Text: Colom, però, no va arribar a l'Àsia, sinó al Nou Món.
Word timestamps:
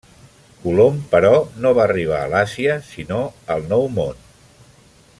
Colom, 0.61 0.95
però, 1.11 1.33
no 1.65 1.73
va 1.79 1.83
arribar 1.85 2.21
a 2.23 2.31
l'Àsia, 2.33 2.81
sinó 2.93 3.23
al 3.57 3.69
Nou 3.75 3.87
Món. 3.99 4.27